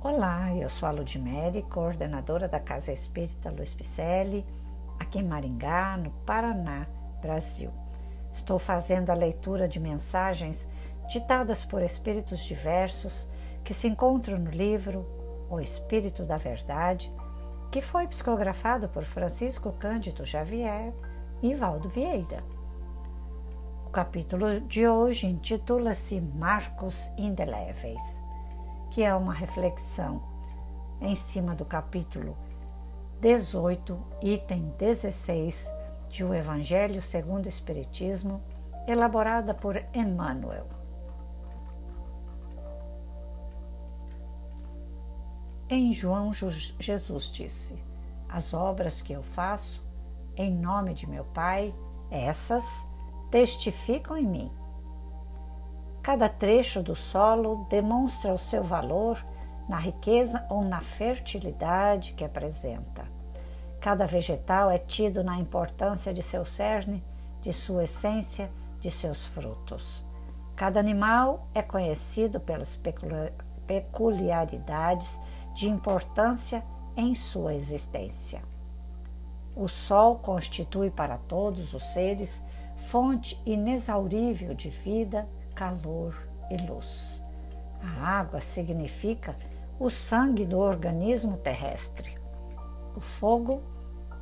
[0.00, 4.46] Olá, eu sou a Ludmere, coordenadora da Casa Espírita Luiz Picelli,
[4.96, 6.86] aqui em Maringá, no Paraná,
[7.20, 7.72] Brasil.
[8.32, 10.68] Estou fazendo a leitura de mensagens
[11.08, 13.28] ditadas por espíritos diversos
[13.64, 15.04] que se encontram no livro
[15.50, 17.12] O Espírito da Verdade,
[17.68, 20.94] que foi psicografado por Francisco Cândido Xavier
[21.42, 22.44] e Valdo Vieira.
[23.84, 28.17] O capítulo de hoje intitula-se Marcos Indeléveis
[28.90, 30.22] que é uma reflexão
[31.00, 32.36] em cima do capítulo
[33.20, 35.70] 18, item 16
[36.08, 38.42] de O Evangelho segundo o Espiritismo,
[38.86, 40.66] elaborada por Emmanuel.
[45.68, 47.74] Em João, Jesus disse:
[48.28, 49.86] As obras que eu faço
[50.36, 51.74] em nome de meu Pai,
[52.10, 52.64] essas
[53.30, 54.57] testificam em mim
[56.02, 59.24] Cada trecho do solo demonstra o seu valor
[59.68, 63.04] na riqueza ou na fertilidade que apresenta.
[63.80, 67.04] Cada vegetal é tido na importância de seu cerne,
[67.42, 70.04] de sua essência, de seus frutos.
[70.56, 72.80] Cada animal é conhecido pelas
[73.66, 75.18] peculiaridades
[75.54, 76.64] de importância
[76.96, 78.42] em sua existência.
[79.54, 82.44] O sol constitui para todos os seres
[82.88, 86.14] fonte inexaurível de vida calor
[86.48, 87.20] e luz.
[87.82, 89.36] A água significa
[89.78, 92.16] o sangue do organismo terrestre.
[92.94, 93.60] O fogo,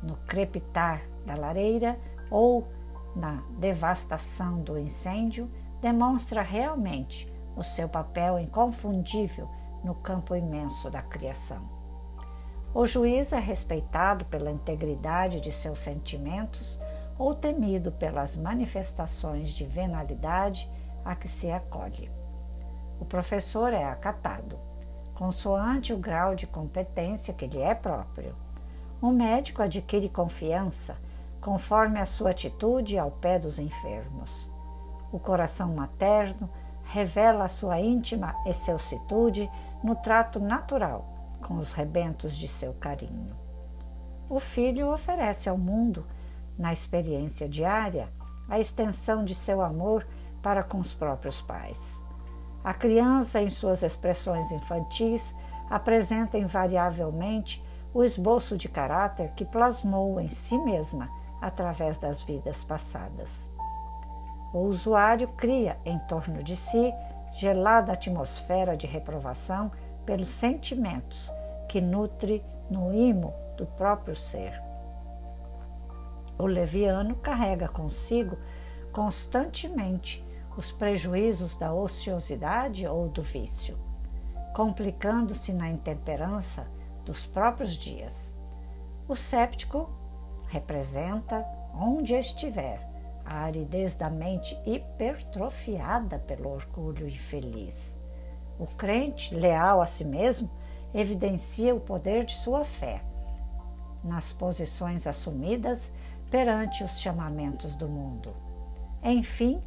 [0.00, 1.98] no crepitar da lareira
[2.30, 2.68] ou
[3.16, 9.48] na devastação do incêndio, demonstra realmente o seu papel inconfundível
[9.82, 11.68] no campo imenso da criação.
[12.72, 16.78] O juiz é respeitado pela integridade de seus sentimentos
[17.18, 20.68] ou temido pelas manifestações de venalidade
[21.04, 22.10] a que se acolhe.
[22.98, 24.58] O professor é acatado,
[25.14, 28.34] consoante o grau de competência que lhe é próprio.
[29.00, 30.96] O médico adquire confiança
[31.40, 34.50] conforme a sua atitude ao pé dos enfermos.
[35.12, 36.48] O coração materno
[36.84, 39.50] revela a sua íntima excelsitude
[39.82, 43.36] no trato natural com os rebentos de seu carinho.
[44.28, 46.06] O filho oferece ao mundo,
[46.58, 48.08] na experiência diária,
[48.48, 50.06] a extensão de seu amor
[50.44, 51.98] para com os próprios pais.
[52.62, 55.34] A criança, em suas expressões infantis,
[55.70, 61.08] apresenta invariavelmente o esboço de caráter que plasmou em si mesma
[61.40, 63.48] através das vidas passadas.
[64.52, 66.92] O usuário cria em torno de si
[67.32, 69.72] gelada atmosfera de reprovação
[70.04, 71.30] pelos sentimentos
[71.68, 74.62] que nutre no imo do próprio ser.
[76.38, 78.36] O leviano carrega consigo
[78.92, 80.23] constantemente
[80.56, 83.78] os prejuízos da ociosidade ou do vício,
[84.54, 86.66] complicando-se na intemperança
[87.04, 88.32] dos próprios dias.
[89.08, 89.90] O séptico
[90.48, 91.44] representa,
[91.74, 92.80] onde estiver,
[93.24, 97.98] a aridez da mente hipertrofiada pelo orgulho infeliz.
[98.58, 100.48] O crente, leal a si mesmo,
[100.92, 103.02] evidencia o poder de sua fé
[104.04, 105.90] nas posições assumidas
[106.30, 108.34] perante os chamamentos do mundo.
[109.02, 109.60] Enfim,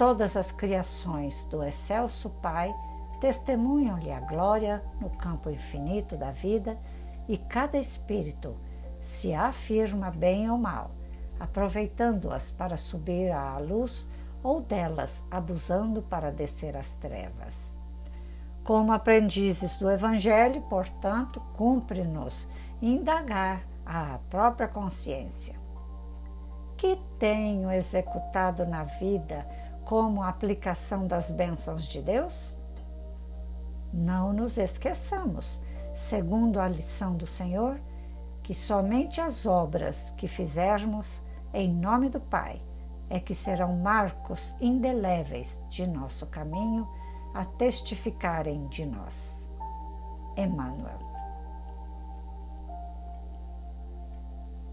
[0.00, 2.74] Todas as criações do excelso Pai
[3.20, 6.78] testemunham-lhe a glória no campo infinito da vida
[7.28, 8.56] e cada espírito
[8.98, 10.90] se afirma bem ou mal,
[11.38, 14.08] aproveitando-as para subir à luz
[14.42, 17.76] ou delas abusando para descer às trevas.
[18.64, 22.48] Como aprendizes do Evangelho, portanto, cumpre-nos
[22.80, 25.60] indagar a própria consciência.
[26.78, 29.46] Que tenho executado na vida
[29.90, 32.56] como a aplicação das bênçãos de Deus?
[33.92, 35.60] Não nos esqueçamos,
[35.96, 37.80] segundo a lição do Senhor,
[38.40, 41.20] que somente as obras que fizermos
[41.52, 42.62] em nome do Pai
[43.08, 46.88] é que serão marcos indeléveis de nosso caminho
[47.34, 49.44] a testificarem de nós.
[50.36, 51.00] Emmanuel.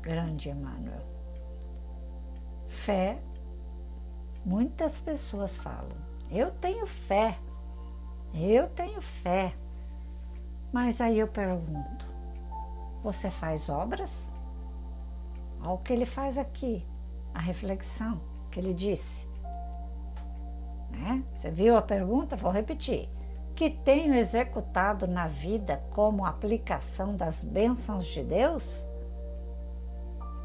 [0.00, 1.04] Grande Emmanuel.
[2.66, 3.22] Fé
[4.44, 5.96] Muitas pessoas falam:
[6.30, 7.38] eu tenho fé,
[8.34, 9.54] eu tenho fé.
[10.72, 12.06] Mas aí eu pergunto:
[13.02, 14.32] você faz obras?
[15.60, 16.84] Olha o que ele faz aqui,
[17.32, 19.28] a reflexão que ele disse.
[20.90, 21.22] Né?
[21.34, 22.34] Você viu a pergunta?
[22.34, 23.08] Vou repetir.
[23.54, 28.86] Que tenho executado na vida como aplicação das bênçãos de Deus?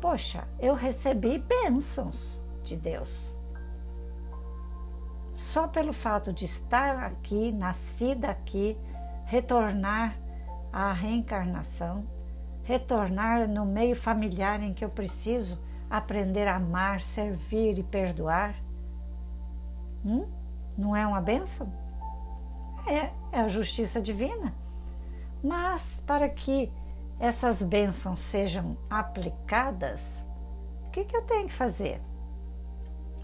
[0.00, 3.41] Poxa, eu recebi bênçãos de Deus
[5.42, 8.78] só pelo fato de estar aqui, nascida aqui,
[9.24, 10.16] retornar
[10.72, 12.06] à reencarnação,
[12.62, 15.60] retornar no meio familiar em que eu preciso
[15.90, 18.54] aprender a amar, servir e perdoar?
[20.04, 20.26] Hum?
[20.78, 21.70] Não é uma bênção?
[22.86, 24.54] É, é a justiça divina.
[25.42, 26.72] Mas para que
[27.18, 30.24] essas bênçãos sejam aplicadas,
[30.86, 32.00] o que, que eu tenho que fazer?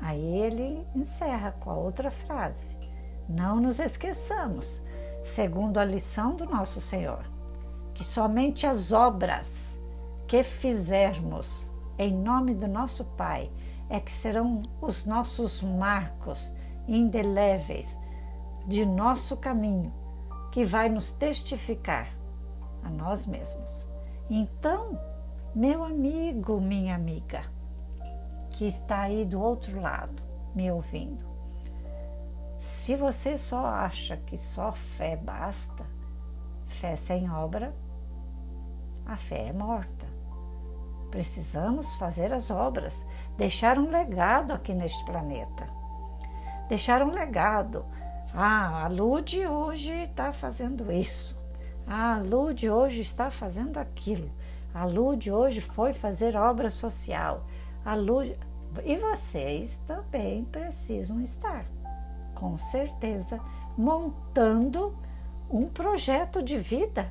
[0.00, 2.76] Aí ele encerra com a outra frase:
[3.28, 4.82] Não nos esqueçamos,
[5.24, 7.24] segundo a lição do nosso Senhor,
[7.94, 9.78] que somente as obras
[10.26, 11.68] que fizermos
[11.98, 13.50] em nome do nosso Pai
[13.90, 16.54] é que serão os nossos marcos
[16.86, 17.98] indeléveis
[18.66, 19.92] de nosso caminho,
[20.52, 22.14] que vai nos testificar
[22.82, 23.88] a nós mesmos.
[24.28, 24.98] Então,
[25.54, 27.42] meu amigo, minha amiga,
[28.58, 30.20] que está aí do outro lado
[30.52, 31.24] me ouvindo,
[32.58, 35.86] se você só acha que só fé basta,
[36.66, 37.72] fé sem obra,
[39.06, 40.06] a fé é morta.
[41.08, 43.06] Precisamos fazer as obras,
[43.36, 45.64] deixar um legado aqui neste planeta.
[46.68, 47.86] Deixar um legado.
[48.34, 51.38] Ah, a Lude hoje está fazendo isso.
[51.86, 54.28] Ah, a Lude hoje está fazendo aquilo.
[54.74, 57.46] A Lude hoje foi fazer obra social.
[57.84, 58.36] A Lude...
[58.84, 61.64] E vocês também precisam estar,
[62.34, 63.40] com certeza,
[63.76, 64.96] montando
[65.50, 67.10] um projeto de vida.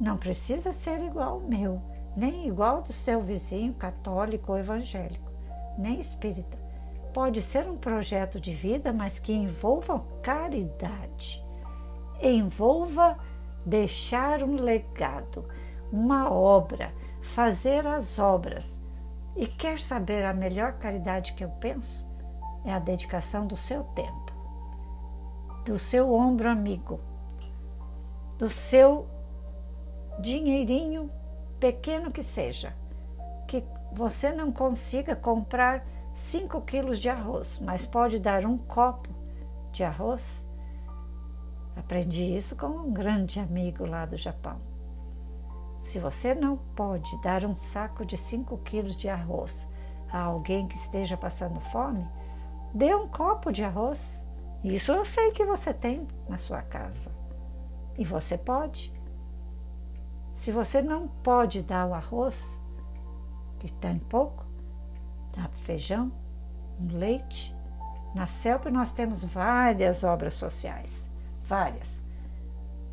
[0.00, 1.80] Não precisa ser igual ao meu,
[2.16, 5.30] nem igual do seu vizinho católico ou evangélico,
[5.78, 6.58] nem espírita.
[7.14, 11.42] Pode ser um projeto de vida, mas que envolva caridade
[12.22, 13.18] envolva
[13.66, 15.44] deixar um legado,
[15.90, 18.80] uma obra, fazer as obras.
[19.36, 22.06] E quer saber a melhor caridade que eu penso?
[22.64, 24.32] É a dedicação do seu tempo,
[25.64, 27.00] do seu ombro amigo,
[28.38, 29.08] do seu
[30.20, 31.10] dinheirinho,
[31.58, 32.74] pequeno que seja,
[33.48, 35.84] que você não consiga comprar
[36.14, 39.08] 5 quilos de arroz, mas pode dar um copo
[39.72, 40.44] de arroz
[41.76, 44.71] Aprendi isso com um grande amigo lá do Japão.
[45.82, 49.68] Se você não pode dar um saco de 5 quilos de arroz
[50.10, 52.08] a alguém que esteja passando fome,
[52.72, 54.22] dê um copo de arroz.
[54.64, 57.10] Isso eu sei que você tem na sua casa.
[57.98, 58.94] E você pode.
[60.34, 62.58] Se você não pode dar o arroz,
[63.58, 64.46] que tem pouco,
[65.36, 66.10] dá feijão,
[66.80, 67.54] um leite.
[68.14, 71.12] Na CELP nós temos várias obras sociais
[71.42, 72.02] várias,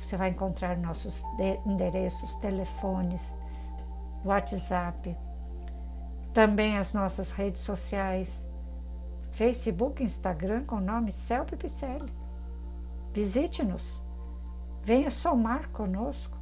[0.00, 1.22] Você vai encontrar nossos
[1.64, 3.32] endereços, telefones,
[4.24, 5.16] WhatsApp,
[6.34, 8.49] também as nossas redes sociais,
[9.30, 12.12] Facebook, Instagram, com o nome Celpe Picelli.
[13.12, 14.02] Visite-nos,
[14.82, 16.36] venha somar conosco,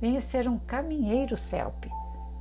[0.00, 1.90] venha ser um caminheiro Celpe.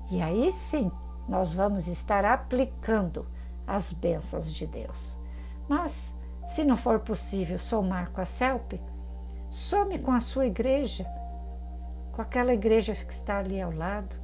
[0.09, 0.91] E aí sim,
[1.27, 3.27] nós vamos estar aplicando
[3.65, 5.19] as bênçãos de Deus.
[5.67, 6.15] Mas,
[6.45, 8.79] se não for possível somar com a CELP,
[9.49, 11.05] some com a sua igreja,
[12.13, 14.15] com aquela igreja que está ali ao lado.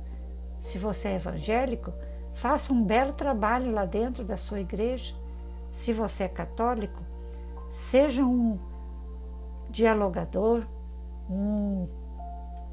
[0.61, 1.93] Se você é evangélico,
[2.33, 5.13] Faça um belo trabalho lá dentro da sua igreja.
[5.73, 7.01] Se você é católico,
[7.71, 8.57] seja um
[9.69, 10.65] dialogador,
[11.29, 11.89] um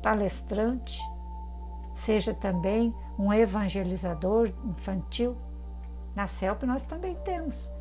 [0.02, 1.00] palestrante,
[1.94, 5.36] seja também um evangelizador infantil.
[6.14, 7.72] Na CELP nós também temos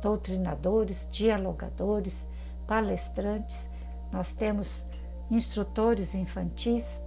[0.00, 2.26] doutrinadores, dialogadores,
[2.66, 3.70] palestrantes,
[4.10, 4.86] nós temos
[5.30, 7.04] instrutores infantis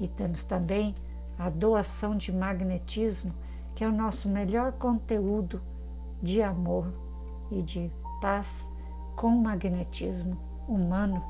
[0.00, 0.94] e temos também
[1.38, 3.34] a doação de magnetismo,
[3.74, 5.60] que é o nosso melhor conteúdo
[6.22, 6.92] de amor
[7.50, 7.90] e de
[8.20, 8.72] paz
[9.16, 10.38] com magnetismo
[10.68, 11.22] humano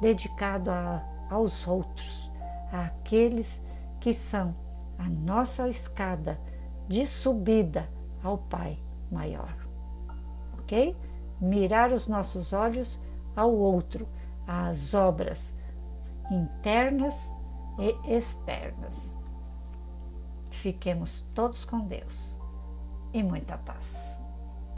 [0.00, 2.30] dedicado a, aos outros,
[2.72, 3.62] àqueles
[4.00, 4.54] que são
[4.98, 6.38] a nossa escada
[6.86, 7.88] de subida
[8.22, 8.78] ao Pai
[9.10, 9.54] maior.
[10.58, 10.96] ok?
[11.40, 13.00] Mirar os nossos olhos
[13.34, 14.06] ao outro,
[14.46, 15.54] às obras
[16.30, 17.34] internas
[17.78, 19.16] e externas.
[20.64, 22.40] Fiquemos todos com Deus
[23.12, 24.13] e muita paz.